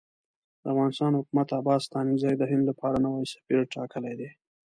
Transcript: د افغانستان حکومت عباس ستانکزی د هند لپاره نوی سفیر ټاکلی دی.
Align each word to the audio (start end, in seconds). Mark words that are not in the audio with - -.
د 0.61 0.63
افغانستان 0.73 1.11
حکومت 1.19 1.47
عباس 1.59 1.81
ستانکزی 1.87 2.33
د 2.37 2.43
هند 2.51 2.63
لپاره 2.69 3.03
نوی 3.05 3.23
سفیر 3.33 3.59
ټاکلی 3.73 4.13
دی. 4.19 4.29